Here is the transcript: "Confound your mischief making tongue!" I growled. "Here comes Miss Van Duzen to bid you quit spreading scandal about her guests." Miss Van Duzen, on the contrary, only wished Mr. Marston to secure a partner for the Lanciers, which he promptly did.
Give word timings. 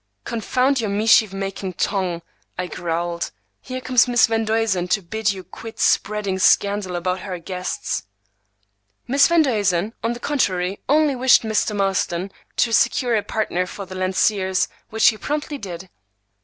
"Confound 0.23 0.81
your 0.81 0.89
mischief 0.89 1.31
making 1.31 1.73
tongue!" 1.73 2.23
I 2.57 2.65
growled. 2.65 3.29
"Here 3.61 3.79
comes 3.79 4.07
Miss 4.07 4.25
Van 4.25 4.43
Duzen 4.45 4.87
to 4.87 5.01
bid 5.03 5.31
you 5.31 5.43
quit 5.43 5.79
spreading 5.79 6.39
scandal 6.39 6.95
about 6.95 7.19
her 7.19 7.37
guests." 7.37 8.05
Miss 9.07 9.27
Van 9.27 9.43
Duzen, 9.43 9.93
on 10.03 10.13
the 10.13 10.19
contrary, 10.19 10.79
only 10.89 11.15
wished 11.15 11.43
Mr. 11.43 11.75
Marston 11.75 12.31
to 12.57 12.73
secure 12.73 13.15
a 13.15 13.21
partner 13.21 13.67
for 13.67 13.85
the 13.85 13.93
Lanciers, 13.93 14.67
which 14.89 15.09
he 15.09 15.17
promptly 15.19 15.59
did. 15.59 15.87